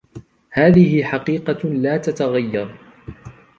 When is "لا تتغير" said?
1.69-2.77